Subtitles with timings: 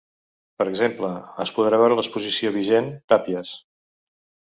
[0.59, 1.09] Per exemple,
[1.45, 3.53] es podrà veure l’exposició vigent, Tàpies.